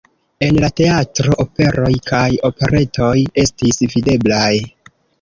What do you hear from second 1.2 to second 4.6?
operoj kaj operetoj estis videblaj.